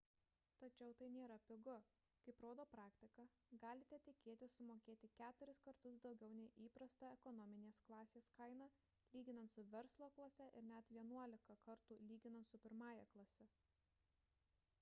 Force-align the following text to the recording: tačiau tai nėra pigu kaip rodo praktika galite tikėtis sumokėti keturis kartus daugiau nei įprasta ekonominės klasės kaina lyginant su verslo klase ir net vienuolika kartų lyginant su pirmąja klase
tačiau 0.61 0.93
tai 0.99 1.07
nėra 1.15 1.35
pigu 1.49 1.73
kaip 2.27 2.39
rodo 2.45 2.63
praktika 2.75 3.25
galite 3.65 3.97
tikėtis 4.07 4.55
sumokėti 4.55 5.09
keturis 5.19 5.59
kartus 5.67 5.99
daugiau 6.07 6.33
nei 6.39 6.47
įprasta 6.69 7.09
ekonominės 7.17 7.79
klasės 7.89 8.29
kaina 8.39 8.69
lyginant 9.19 9.57
su 9.57 9.65
verslo 9.75 10.07
klase 10.21 10.47
ir 10.63 10.65
net 10.71 10.89
vienuolika 10.97 11.57
kartų 11.69 11.99
lyginant 12.13 12.49
su 12.53 12.61
pirmąja 12.67 13.05
klase 13.17 13.47